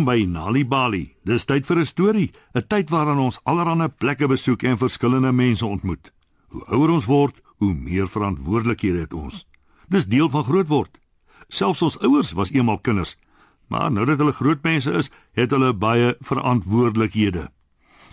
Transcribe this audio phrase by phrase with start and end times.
[0.00, 1.02] Welkom by Nali Bali.
[1.28, 5.66] Dis tyd vir 'n storie, 'n tyd waarin ons allerlei plekke besoek en verskillende mense
[5.66, 6.12] ontmoet.
[6.48, 9.46] Hoe ouer ons word, hoe meer verantwoordelikhede het ons.
[9.88, 10.98] Dis deel van grootword.
[11.48, 13.16] Selfs ons ouers was eenmal kinders,
[13.68, 17.50] maar nou dat hulle groot mense is, het hulle baie verantwoordelikhede.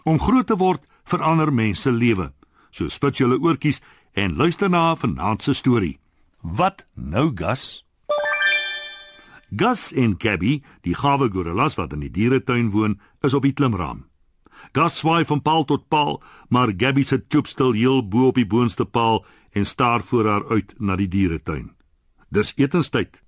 [0.03, 2.33] Om groot te word, verander mense se lewe.
[2.71, 3.81] So spit julle oortjies
[4.13, 5.99] en luister na vanaand se storie.
[6.41, 7.86] Wat nou, Gus?
[9.55, 14.03] Gus en Gabby, die gawe gorillas wat in die dieretuin woon, is op die klimraam.
[14.75, 18.85] Gus swaai van paal tot paal, maar Gabby sit choopstil heel bo op die boonste
[18.85, 21.71] paal en staar voor haar uit na die dieretuin.
[22.29, 23.21] Dis etenstyd.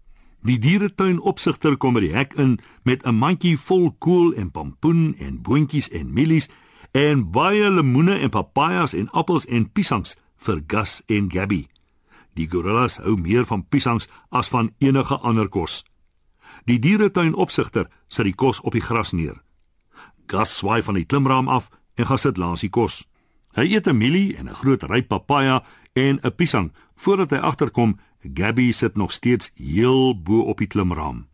[0.44, 5.16] Die dieretuin opsigter kom by die hek in met 'n mandjie vol kool en pompoen
[5.20, 6.50] en boontjies en mielies
[6.92, 11.68] en baie lemoene en papajas en appels en piesangs vir Gus en Gabby.
[12.36, 15.89] Die gorillas hou meer van piesangs as van enige ander kos.
[16.70, 19.40] Die dieretuin opsigter sit die kos op die gras neer.
[20.30, 23.02] Gus swaai van die klimraam af en gaan sit langs die kos.
[23.58, 27.98] Hy eet 'n mielie en 'n groot ryp papaja en 'n piesang voordat hy agterkom
[28.34, 31.28] Gabby sit nog steeds heel bo op die klimraam.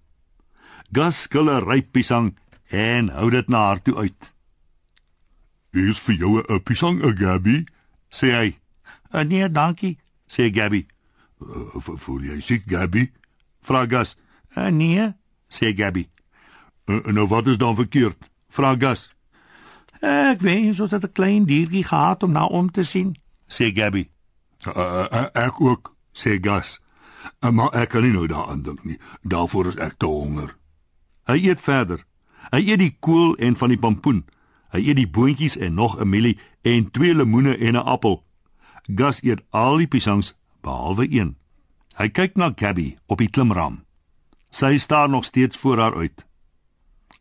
[0.91, 2.37] Gus skil 'n ryp piesang
[2.69, 4.33] en hou dit na haar toe uit.
[5.71, 7.65] "Is vir jou 'n piesang, Gabby?"
[8.09, 8.57] sê hy.
[9.23, 10.85] "Nee, dankie," sê Gabby.
[11.41, 13.11] Uh, "Voel jy siek, Gabby?"
[13.61, 14.15] vra Gus.
[14.57, 15.13] Uh, "Nee,"
[15.55, 16.09] sê Gabby.
[16.85, 19.09] "Nou wat is dan verkeerd?" vra Gus.
[20.01, 23.15] "Ek wens ons het 'n klein diertjie gehad om na om te sien,"
[23.47, 24.09] sê Gabby.
[24.67, 26.79] Uh, uh, ek ook, sê Gus.
[27.43, 28.97] Uh, maar ek kan nie nou daaraan dink nie.
[29.21, 30.55] Daarvoor is ek te honger.
[31.29, 32.05] Hy eet verder.
[32.51, 34.23] Hy eet die kool en van die pompoen.
[34.73, 38.23] Hy eet die boontjies en nog 'n mielie en twee lemoene en 'n appel.
[38.95, 41.35] Gus eet al die piesangs behalwe een.
[41.95, 43.84] Hy kyk na Gabby op die klimraam.
[44.55, 46.25] Sy staar nog steeds voor haar uit.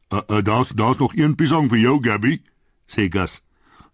[0.08, 2.42] Uh, uh, daar's daar's nog een piesang vir jou, Gabby,
[2.86, 3.40] sê Gus.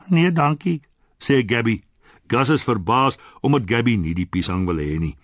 [0.06, 0.82] Nee, dankie,
[1.16, 1.80] sê Gabby.
[2.26, 5.16] Gus is verbaas omdat Gabby nie die piesang wil hê nie.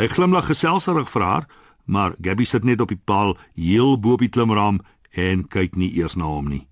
[0.00, 1.46] Hy glimlag geselserig vir haar,
[1.84, 4.80] maar Gabby sit net op die paal heel bo op die klimraam
[5.12, 6.64] en kyk nie eers na hom nie.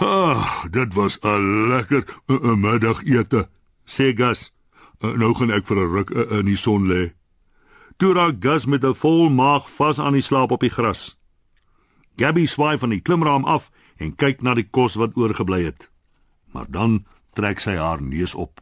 [0.00, 3.48] "Ah, dit was 'n lekker uh, middagete,"
[3.84, 4.52] sê Gus.
[5.04, 7.17] Uh, "Nou gaan ek vir 'n ruk uh, in die son lê."
[8.00, 11.18] Raak Gus met 'n vol maag vas aan die slaap op die gras.
[12.16, 15.90] Gabby swaai van die klimraam af en kyk na die kos wat oorgebly het.
[16.52, 18.60] Maar dan trek sy haar neus op.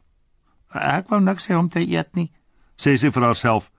[0.72, 2.32] Ek wou niks hê om te eet nie,
[2.76, 3.70] sê sy vir haarself.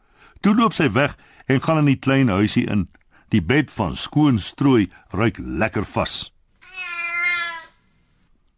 [0.41, 2.87] Toe loop sy weg en gaan in die klein huisie in.
[3.29, 6.33] Die bed van skoon strooi ruik lekker vas.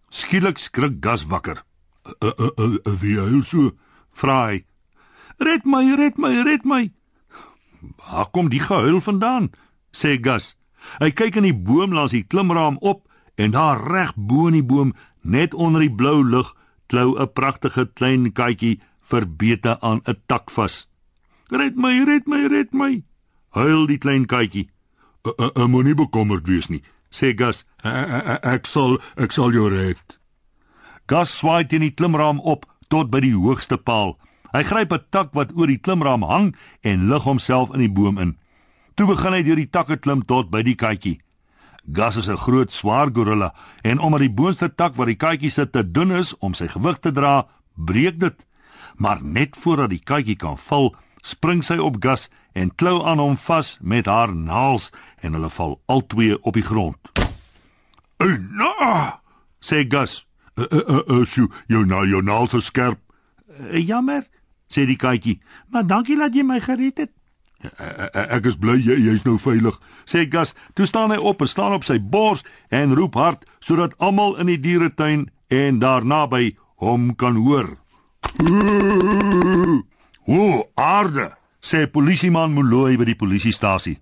[0.09, 1.63] Skielik skrik Gus wakker.
[2.05, 3.71] Uh, uh, uh, uh, "Wie huil so?"
[4.13, 4.68] vra hy.
[5.39, 6.91] "Red my, red my, red my."
[7.97, 9.51] "Waar kom die gehuil vandaan?"
[9.91, 10.55] sê Gus.
[10.99, 14.65] Hy kyk in die boom langs die klimraam op en daar reg bo in die
[14.65, 16.55] boom, net onder die blou lug,
[16.87, 20.87] klou 'n pragtige klein katjie verbete aan 'n tak vas.
[21.49, 23.03] "Red my, red my, red my!"
[23.49, 24.69] huil die klein katjie.
[25.25, 27.65] "Ek uh, uh, moenie bekommerd wees nie," sê Gus.
[27.83, 30.19] "Ek sal ek sal jou red."
[31.07, 34.17] Gus swaai teen die klimraam op tot by die hoogste paal.
[34.51, 38.17] Hy gryp 'n tak wat oor die klimraam hang en lig homself in die boom
[38.17, 38.37] in.
[38.95, 41.21] Toe begin hy deur die takke klim tot by die katjie.
[41.93, 45.71] Gus is 'n groot, swaar gorilla en omdat die boonste tak waar die katjie sit
[45.71, 48.45] te dun is om sy gewig te dra, breek dit.
[48.97, 53.37] Maar net voordat die katjie kan val, spring sy op Gus en klou aan hom
[53.37, 54.91] vas met haar naels
[55.21, 56.97] en hulle val albei op die grond.
[58.17, 59.21] "Ey, na!"
[59.61, 60.25] sê Gus.
[60.55, 62.99] "Uh, uh, uh, sjoe, jou na jou naels is skerp."
[63.59, 64.23] Uh, "Jammer,"
[64.69, 65.41] sê die katjie.
[65.69, 67.11] "Maar dankie dat jy my gered het."
[68.13, 69.75] Ek is bly jy jy's nou veilig,
[70.07, 70.53] sê Gus.
[70.73, 74.47] Toe staan hy op en staan op sy bors en roep hard sodat almal in
[74.47, 77.75] die dieretuin en daar naby hom kan hoor.
[80.29, 83.97] O, aarde, sê polisieman Moloi by die polisiestasie.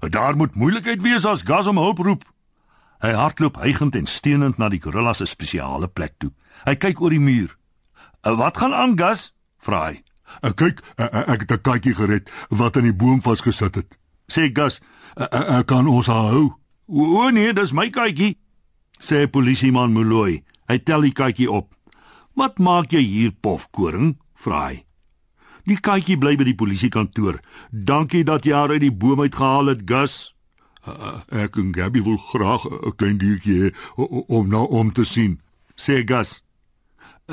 [0.00, 2.22] Daar moet moeilikheid wees as Gus om hulp roep.
[3.00, 6.30] Hy hardloop hygend en steunend na die gorilla se spesiale plek toe.
[6.66, 7.56] Hy kyk oor die muur.
[8.22, 10.02] "Wat gaan aan, Gus?" vra hy.
[10.42, 13.98] Ek kyk, ek het 'n katjie gered wat in die boom vasgesit het.
[14.28, 14.80] Sê Gus,
[15.16, 16.54] ek kan ons hou.
[16.88, 18.38] O nee, dis my katjie.
[19.00, 20.42] Sê polisieman Moloi.
[20.68, 21.74] Hy tel die katjie op.
[22.34, 24.16] Wat maak jy hier, pofkoring?
[24.34, 24.84] vra hy.
[25.68, 27.40] Die katjie bly by die polisiekantoor.
[27.70, 30.34] Dankie dat jy haar uit die boom uitgehaal het, Gus.
[30.88, 33.68] Uh, ek en Gabby wil graag 'n klein diertjie hê
[34.28, 35.38] om nou om te sien,
[35.76, 36.40] sê Gus.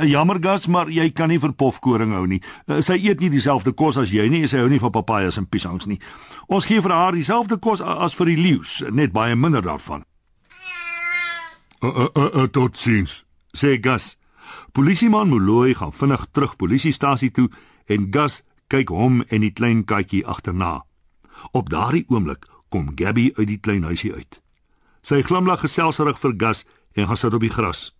[0.05, 2.41] Jammer Gas, maar jy kan nie vir pofkoring hou nie.
[2.67, 5.39] Uh, sy eet nie dieselfde kos as jy nie en sy hou nie van papajas
[5.41, 5.99] en piesangs nie.
[6.47, 10.05] Ons gee vir haar dieselfde kos as vir die leeu's, net baie minder daarvan.
[11.81, 13.23] Uh, uh, uh, uh, tot sins,
[13.53, 14.15] sê Gas.
[14.73, 17.49] Polisieman Moloi gaan vinnig terug polisiestasie toe
[17.87, 18.41] en Gas
[18.71, 20.81] kyk hom en die klein katjie agterna.
[21.53, 24.41] Op daardie oomblik kom Gabby uit die klein huisie uit.
[25.01, 26.65] Sy glimlag geselserig vir Gas
[26.97, 27.91] en gaan sit op die gras.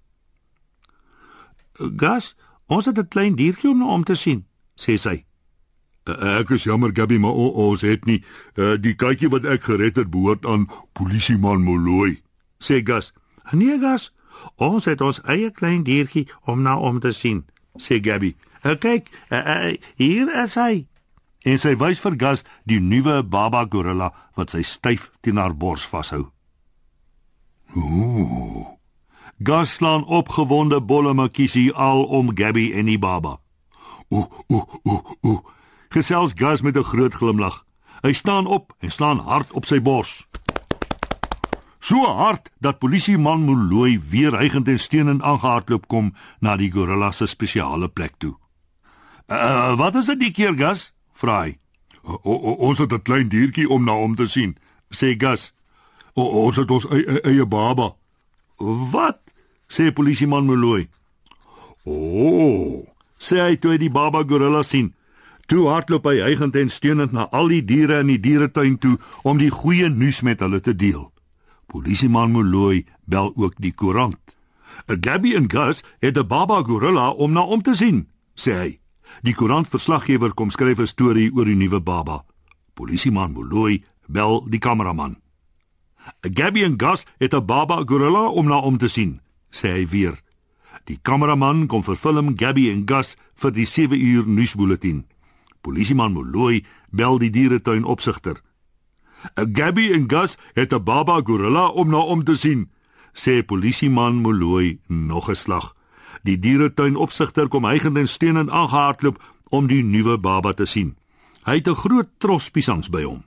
[1.78, 2.36] Gas,
[2.68, 4.46] ons het 'n klein diertjie om na om te sien,
[4.76, 5.26] sê sy.
[6.08, 8.24] Uh, ek is jammer Gabby, maar ons het nie
[8.56, 12.22] uh, die katjie wat ek gered het behoort aan polisieman Moloi,
[12.60, 13.14] sê Gas.
[13.52, 14.14] Nee, Gas,
[14.56, 17.44] ons het ons eie klein diertjie om na om te sien,
[17.76, 18.36] sê Gabby.
[18.64, 20.88] Uh, kyk, uh, uh, hier is hy.
[21.44, 25.86] En sy wys vir Gas die nuwe baba gorilla wat sy styf teen haar bors
[25.86, 26.32] vashou.
[27.76, 28.77] Ooh.
[29.44, 33.38] Gas slaan opgewonde bolle makiesie al om Gabby en die baba.
[34.10, 35.46] Ooh, ooh, ooh, ooh.
[35.90, 37.66] Gesels Gas met 'n groot glimlag.
[38.02, 40.28] Hy staan op en slaan hard op sy bors.
[41.80, 47.26] So hard dat polisieman Moloi weer hygend en steunend aangehardloop kom na die gorilla se
[47.26, 48.36] spesiale plek toe.
[49.28, 51.58] Uh, "Wat is dit die keer, Gas?" vra hy.
[52.04, 54.58] O, o, "Ons het 'n klein diertjie om na hom te sien,"
[54.90, 55.54] sê Gas.
[56.14, 57.96] O, "Ons het ons eie, eie baba."
[58.92, 59.27] "Wat?"
[59.68, 60.88] Sê polisieman Moloi.
[61.86, 62.86] "O," oh,
[63.20, 64.94] sê hy toe hy die baba gorilla sien.
[65.48, 69.38] Toe hardloop hy hygend en steunend na al die diere in die dieretuin toe om
[69.38, 71.12] die goeie nuus met hulle te deel.
[71.68, 74.20] Polisieman Moloi bel ook die koerant.
[74.88, 78.80] Gabby en Gus het 'n baba gorilla om na om te sien, sê hy.
[79.24, 82.26] Die koerantverslaggewer kom skryf 'n storie oor die nuwe baba.
[82.74, 85.16] Polisieman Moloi bel die kameraman.
[86.22, 90.16] Gabby en Gus het 'n baba gorilla om na om te sien, sê hy weer.
[90.88, 95.06] Die kameraman kom vir film Gabby en Gus vir die 7 uur nuusbulletin.
[95.62, 98.42] Polisieman Moloi bel die dieretuin opsigter.
[99.36, 102.70] 'n Gabby en Gus het 'n baba gorilla om na om te sien,
[103.14, 105.76] sê polisieman Moloi nog 'n slag.
[106.24, 110.96] Die dieretuin opsigter kom hygend en steunend aangehardloop om die nuwe baba te sien.
[111.44, 113.24] Hy het 'n groot tros piesangs by hom.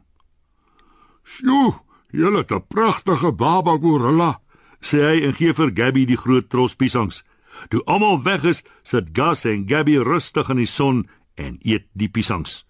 [1.25, 1.75] "Sjoe,
[2.11, 4.41] jy het 'n pragtige baba gorilla,"
[4.81, 7.23] sê hy en gee vir Gabby die groot tros piesangs.
[7.69, 11.07] Toe almal weg is, sit Gus en Gabby rustig in die son
[11.37, 12.65] en eet die piesangs.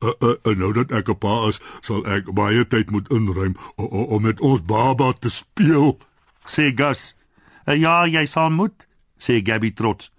[0.00, 3.56] Uh, uh, uh, nou dat ek 'n pa is, sal ek baie tyd moet inruim
[3.76, 6.00] om uh, uh, met ons baba te speel,
[6.46, 7.14] sê Gus.
[7.68, 8.88] Uh, ja, jy sal moet,
[9.18, 10.10] sê Gabby trots.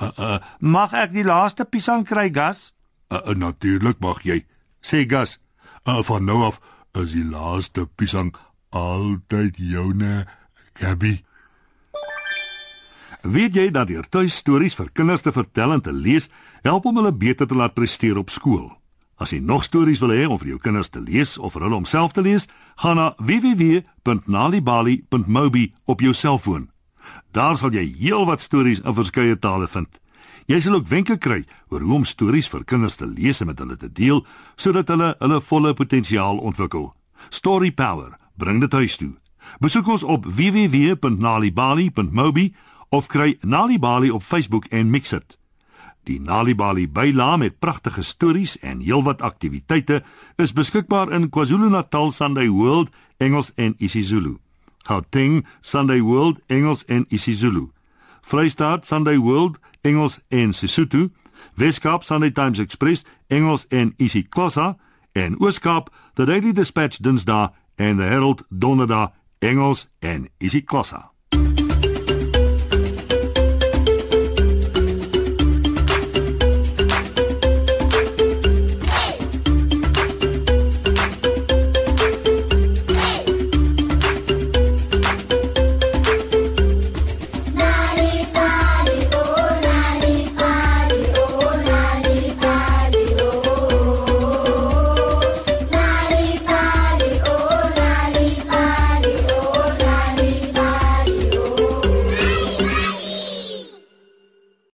[0.00, 2.72] Uh, uh, mag ek die laaste piesang kry, Gus?
[3.12, 4.44] Uh, uh, Natuurlik mag jy,
[4.80, 5.38] sê Gus.
[5.84, 6.60] Uh, van nou af
[6.96, 8.32] is die laaste piesang
[8.72, 10.24] altyd joune,
[10.78, 11.18] Gabby.
[13.26, 16.28] Weet jy dat deur tuistories vir kinders te vertel en te lees,
[16.62, 18.70] help om hulle beter te laat presteer op skool?
[19.16, 21.76] As jy nog stories wil hê om vir jou kinders te lees of vir hulle
[21.80, 22.48] om self te lees,
[22.82, 26.68] gaan na www.nalibali.mobi op jou selfoon.
[27.32, 29.88] Daar sal jy heelwat stories in verskeie tale vind.
[30.46, 33.58] Jy sal ook wenke kry oor hoe om stories vir kinders te lees en met
[33.58, 36.94] hulle te deel sodat hulle hulle volle potensiaal ontwikkel.
[37.30, 39.14] Story Power, bring dit huis toe.
[39.58, 42.54] Besoek ons op www.nalibali.mobi
[42.88, 45.38] of kry Nalibali op Facebook en mix dit.
[46.06, 50.02] Die Nalibali byla met pragtige stories en heelwat aktiwiteite
[50.36, 54.36] is beskikbaar in KwaZulu-Natal Sunday World Engels en isiZulu.
[54.78, 57.70] Gauteng Sunday World Engels en isiZulu.
[58.22, 61.08] Vrystaat Sunday World Engels en Sesotho.
[61.54, 64.76] Weskaap Sunday Times Express Engels en isiXhosa
[65.12, 69.10] en Ooskaap The Daily Dispatch Dinsdae en The Herald Donderdag
[69.46, 71.15] Engels en isiXhosa.